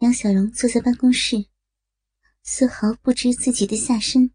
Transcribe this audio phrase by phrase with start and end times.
[0.00, 1.46] 杨小荣坐在办公室，
[2.42, 4.30] 丝毫不知自己的下身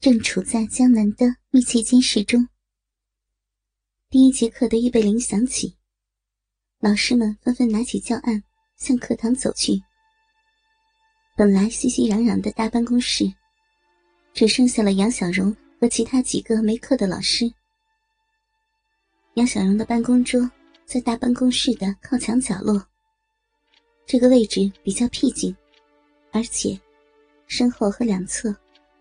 [0.00, 2.48] 正处在江南的密切监视中。
[4.10, 5.76] 第一节课的预备铃响起，
[6.80, 8.42] 老师们纷纷拿起教案
[8.76, 9.80] 向课堂走去。
[11.36, 13.32] 本来熙熙攘攘的大办公室，
[14.34, 17.48] 只剩下了杨小荣和其他几个没课的老师。
[19.34, 20.50] 杨小荣的办公桌
[20.84, 22.84] 在大办公室的靠墙角落。
[24.12, 25.56] 这个位置比较僻静，
[26.32, 26.78] 而且
[27.46, 28.54] 身后和两侧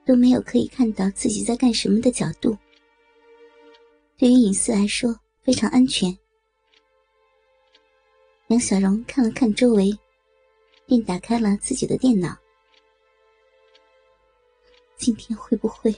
[0.05, 2.57] 都没有可以看到自己在干什么的角度，
[4.17, 6.17] 对于隐私来说非常安全。
[8.47, 9.91] 杨小荣看了看周围，
[10.85, 12.33] 便打开了自己的电脑。
[14.95, 15.93] 今天会不会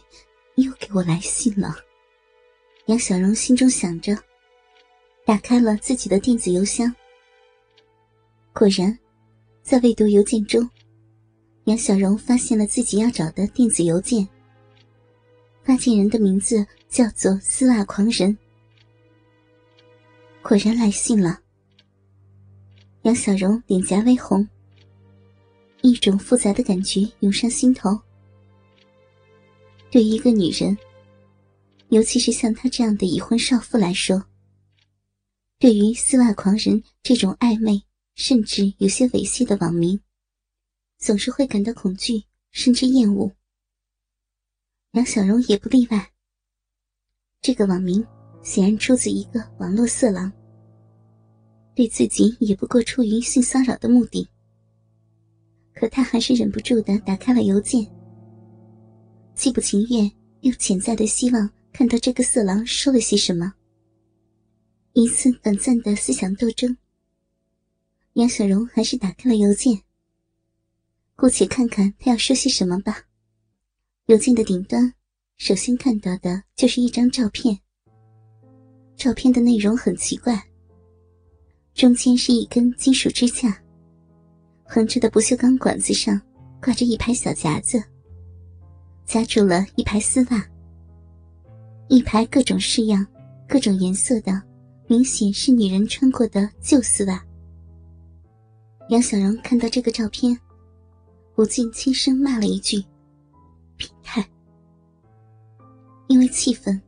[0.56, 1.76] 又给我来信了？
[2.88, 4.18] 杨小荣心中想着，
[5.24, 6.92] 打开了自己的电子邮箱。
[8.54, 8.98] 果然，
[9.64, 10.70] 在未读邮件中，
[11.64, 14.28] 杨小荣发现了自己要找的电子邮件。
[15.64, 18.38] 发件人的名字叫做“丝袜狂人”。
[20.44, 21.40] 果然来信了。
[23.04, 24.46] 杨小荣脸颊微红，
[25.82, 27.98] 一种复杂的感觉涌上心头。
[29.90, 30.78] 对于一个女人，
[31.88, 34.26] 尤其是像她这样的已婚少妇来说，
[35.58, 37.82] 对于“丝袜狂人”这种暧昧。
[38.16, 40.00] 甚至有些猥亵的网名，
[40.98, 43.32] 总是会感到恐惧，甚至厌恶。
[44.92, 46.12] 杨小荣也不例外。
[47.42, 48.06] 这个网名
[48.44, 50.32] 显然出自一个网络色狼，
[51.76, 54.28] 对自己也不过出于性骚扰的目的。
[55.74, 57.86] 可他还是忍不住的打开了邮件，
[59.34, 60.10] 既不情愿
[60.42, 63.52] 又潜在的希望看到这个色狼说了些什么。
[64.94, 66.78] 一次短暂的思想斗争。
[68.14, 69.82] 杨小荣还是打开了邮件，
[71.16, 73.06] 姑且看看他要说些什么吧。
[74.06, 74.94] 邮件的顶端，
[75.38, 77.58] 首先看到的就是一张照片。
[78.96, 80.40] 照片的内容很奇怪，
[81.74, 83.60] 中间是一根金属支架，
[84.64, 86.22] 横着的不锈钢管子上
[86.62, 87.84] 挂着一排小夹子，
[89.08, 90.48] 夹住了一排丝袜，
[91.88, 93.04] 一排各种式样、
[93.50, 94.40] 各种颜色的，
[94.86, 97.26] 明显是女人穿过的旧丝袜。
[98.90, 100.38] 杨小荣看到这个照片，
[101.34, 102.84] 不禁轻声骂了一句
[103.78, 104.24] ：“变态！”
[106.08, 106.80] 因为气愤，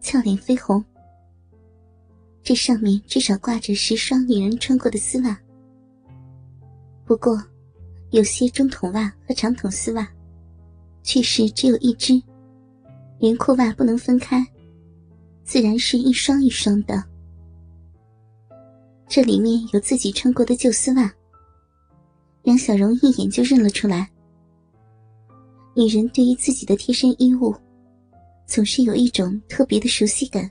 [0.00, 0.82] 俏脸绯红。
[2.42, 5.38] 这上面至少挂着十双女人穿过的丝袜，
[7.04, 7.40] 不过
[8.10, 10.08] 有些中筒袜和长筒丝袜，
[11.02, 12.20] 却是只有一只，
[13.18, 14.44] 连裤袜不能分开，
[15.44, 17.04] 自然是一双一双的。
[19.06, 21.12] 这里面有自己穿过的旧丝袜。
[22.46, 24.08] 梁小荣一眼就认了出来。
[25.74, 27.52] 女人对于自己的贴身衣物，
[28.46, 30.48] 总是有一种特别的熟悉感。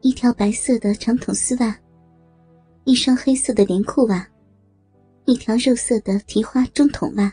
[0.00, 1.76] 一条白色的长筒丝袜，
[2.84, 4.24] 一双黑色的连裤袜，
[5.24, 7.32] 一条肉色的提花中筒袜，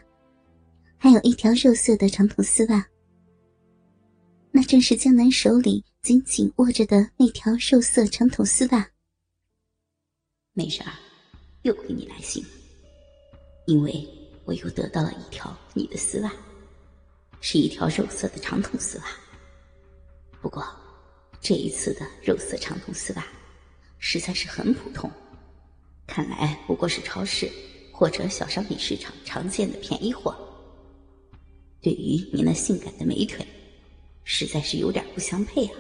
[0.98, 2.84] 还有一条肉色的长筒丝袜。
[4.50, 8.90] 那正是江南手里紧紧握着的那条肉色长筒丝袜。
[10.54, 10.92] 没事儿，
[11.62, 12.44] 又给你来信。
[13.69, 14.03] 因为
[14.46, 16.34] 我又得到了一条你的丝袜，
[17.40, 19.06] 是一条肉色的长筒丝袜。
[20.41, 20.66] 不过，
[21.40, 23.24] 这一次的肉色长筒丝袜
[24.00, 25.07] 实在是很普通，
[26.07, 27.47] 看来不过是超市
[27.94, 30.36] 或者小商品市场常见的便宜货。
[31.80, 33.46] 对于你那性感的美腿，
[34.24, 35.75] 实在是有点不相配啊。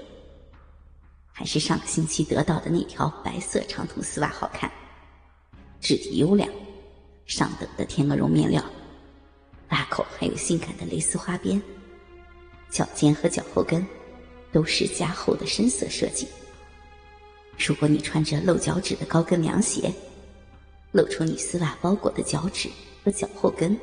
[1.31, 4.71] 还是上个星期得到的那条白色长筒丝袜好看，
[5.81, 6.47] 质地优良。
[7.29, 8.63] 上等的天鹅绒面料，
[9.69, 11.61] 袜口还有性感的蕾丝花边，
[12.71, 13.85] 脚尖和脚后跟
[14.51, 16.27] 都是加厚的深色设计。
[17.55, 19.93] 如果你穿着露脚趾的高跟凉鞋，
[20.91, 22.67] 露出你丝袜包裹的脚趾
[23.03, 23.79] 和脚后跟，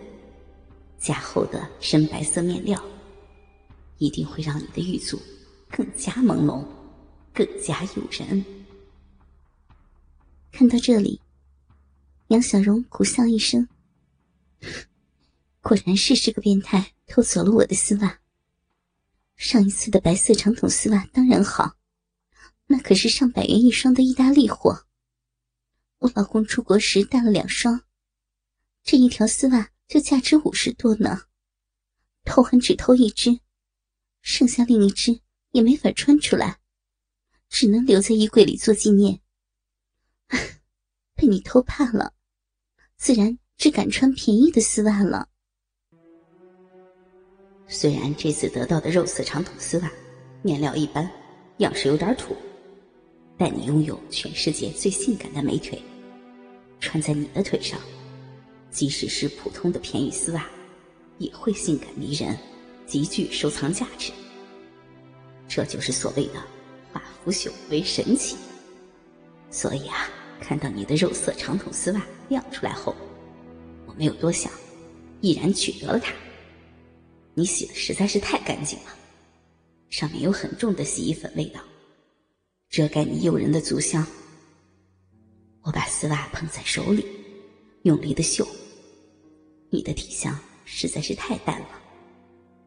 [0.98, 2.82] 加厚的深白色面料，
[3.98, 5.22] 一定会让你的玉足
[5.70, 6.64] 更加朦胧，
[7.32, 8.44] 更加诱人。
[10.50, 11.20] 看到这里。
[12.28, 13.68] 杨小荣苦笑一声，
[15.60, 18.18] 果然是这个变态，偷走了我的丝袜。
[19.36, 21.76] 上一次的白色长筒丝袜当然好，
[22.66, 24.86] 那可是上百元一双的意大利货。
[25.98, 27.82] 我老公出国时带了两双，
[28.82, 31.26] 这一条丝袜就价值五十多呢。
[32.24, 33.38] 偷还只偷一只，
[34.20, 35.20] 剩下另一只
[35.52, 36.58] 也没法穿出来，
[37.48, 39.20] 只能留在衣柜里做纪念。
[41.14, 42.14] 被你偷怕了。
[42.96, 45.28] 自然只敢穿便宜的丝袜了。
[47.68, 49.90] 虽然这次得到的肉色长筒丝袜
[50.42, 51.08] 面料一般，
[51.58, 52.36] 样式有点土，
[53.36, 55.82] 但你拥有全世界最性感的美腿，
[56.80, 57.78] 穿在你的腿上，
[58.70, 60.46] 即使是普通的便宜丝袜，
[61.18, 62.38] 也会性感迷人，
[62.86, 64.12] 极具收藏价值。
[65.48, 66.42] 这就是所谓的
[66.92, 68.36] “化腐朽为神奇”。
[69.50, 70.08] 所以啊，
[70.40, 72.94] 看到你的肉色长筒丝袜亮出来后，
[73.86, 74.52] 我没有多想，
[75.20, 76.12] 毅然取得了它。
[77.34, 78.96] 你洗的实在是太干净了，
[79.90, 81.60] 上面有很重的洗衣粉味道，
[82.70, 84.06] 遮盖你诱人的足香。
[85.62, 87.06] 我把丝袜捧在手里，
[87.82, 88.46] 用力的嗅，
[89.70, 91.68] 你的体香实在是太淡了，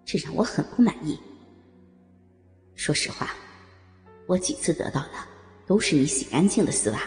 [0.06, 1.18] 这让我很不满意。
[2.76, 3.34] 说实话，
[4.28, 5.14] 我几次得到的
[5.66, 7.02] 都是你洗干净的丝袜，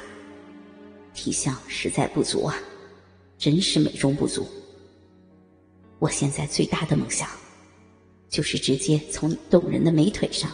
[1.14, 2.56] 体香实在不足啊，
[3.38, 4.47] 真是美中不足。
[5.99, 7.29] 我现在最大的梦想。
[8.29, 10.50] 就是直接从你动人的美腿上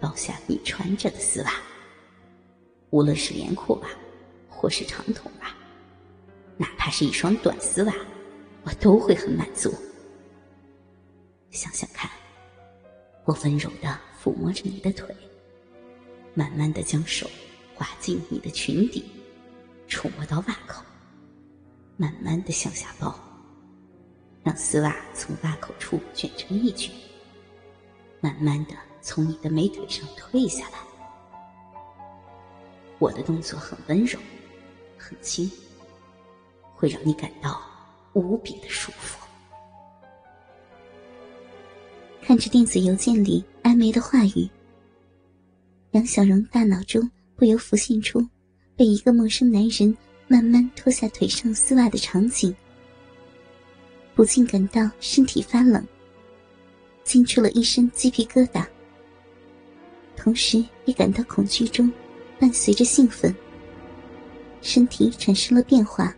[0.00, 1.52] 剥下你穿着的丝袜，
[2.88, 3.88] 无论是连裤袜
[4.48, 5.54] 或是长筒袜，
[6.56, 7.94] 哪怕是一双短丝袜，
[8.62, 9.70] 我都会很满足。
[11.50, 12.10] 想想看，
[13.26, 15.14] 我温柔的抚摸着你的腿，
[16.32, 17.28] 慢慢的将手
[17.74, 19.04] 滑进你的裙底，
[20.36, 20.84] 触摸到袜口，
[21.96, 23.18] 慢慢的向下抱。
[24.44, 26.94] 让丝袜从袜口处卷成一卷，
[28.20, 30.78] 慢慢的从你的美腿上退下来。
[32.98, 34.18] 我的动作很温柔，
[34.96, 35.50] 很轻，
[36.74, 37.60] 会让你感到
[38.12, 39.18] 无比的舒服。
[42.22, 44.48] 看着电子邮件里安梅的话语，
[45.92, 48.24] 杨小荣大脑中不由浮现出
[48.76, 49.96] 被一个陌生男人
[50.28, 52.54] 慢慢脱下腿上丝袜的场景。
[54.14, 55.86] 不禁感到身体发冷，
[57.04, 58.66] 惊出了一身鸡皮疙瘩，
[60.16, 61.92] 同时也感到恐惧中
[62.40, 63.34] 伴随着兴奋，
[64.62, 66.14] 身体产生了变化。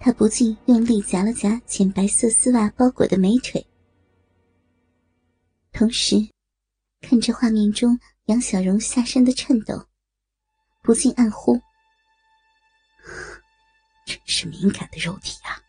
[0.00, 3.66] 他不禁用力夹了夹浅白色丝袜包裹的美腿，
[5.72, 6.16] 同时
[7.02, 9.84] 看着画面中杨小荣下身的颤抖，
[10.82, 11.60] 不禁暗呼
[14.08, 15.60] ：“真是敏感的肉体啊！”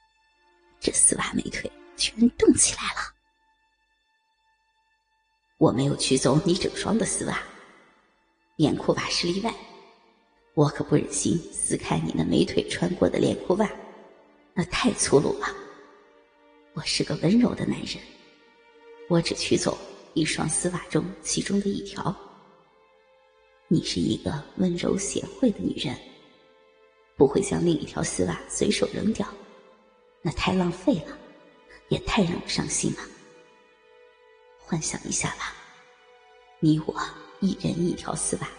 [0.80, 3.14] 这丝袜美腿居然动起来了！
[5.58, 7.38] 我没有取走你整双的丝袜，
[8.56, 9.54] 连裤袜是例外。
[10.54, 13.70] 我可不忍心撕开你那美腿穿过的连裤袜，
[14.54, 15.48] 那太粗鲁了。
[16.74, 18.02] 我是个温柔的男人，
[19.10, 19.78] 我只取走
[20.14, 22.16] 一双丝袜中其中的一条。
[23.68, 25.94] 你是一个温柔贤惠的女人，
[27.20, 29.28] 不会将另一条丝袜随手扔掉。
[30.22, 31.18] 那太浪费了，
[31.90, 33.00] 也太让我伤心了。
[34.58, 35.54] 幻想一下吧，
[36.62, 36.96] 你我
[37.42, 38.50] 一人一条丝袜，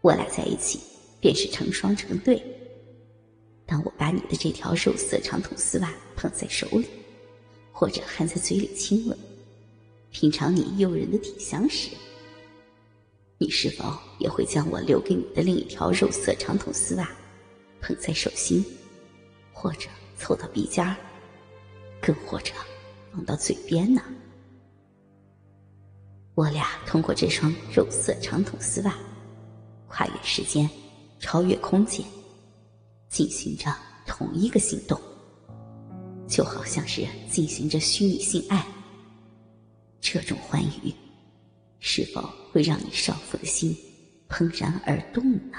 [0.00, 0.80] 我俩在一起
[1.20, 2.42] 便是成双成对。
[3.66, 6.88] 当我把你的这条肉色长筒丝袜捧在手里，
[7.70, 9.18] 或者含在嘴里亲吻，
[10.10, 11.90] 品尝你诱人的体香时，
[13.36, 17.10] 你是否也会将我留给你的另一条肉色长筒丝袜
[17.82, 18.64] 捧在手心，
[19.52, 19.90] 或者？
[20.18, 20.86] 凑到鼻尖，
[22.00, 22.52] 更或者
[23.12, 24.00] 放到嘴边呢？
[26.36, 28.94] 我俩通过这双肉色长筒丝袜，
[29.88, 30.70] 跨越时间，
[31.18, 32.06] 超越空间，
[33.08, 33.74] 进行着
[34.06, 34.96] 同一个行动，
[36.28, 38.64] 就好像是进行着虚拟性爱。
[40.00, 40.94] 这种欢愉，
[41.80, 42.22] 是否
[42.52, 43.76] 会让你少妇的心
[44.28, 45.58] 怦然而动呢？